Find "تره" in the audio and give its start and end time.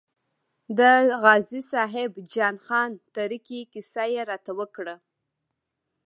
3.15-3.37